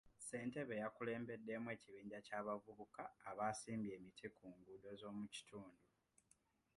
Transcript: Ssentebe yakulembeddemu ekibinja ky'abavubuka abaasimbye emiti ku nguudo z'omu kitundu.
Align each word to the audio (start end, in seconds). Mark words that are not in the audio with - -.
Ssentebe 0.19 0.73
yakulembeddemu 0.83 1.67
ekibinja 1.75 2.19
ky'abavubuka 2.27 3.03
abaasimbye 3.29 3.91
emiti 3.97 4.27
ku 4.35 4.45
nguudo 4.55 4.89
z'omu 4.99 5.25
kitundu. 5.33 5.83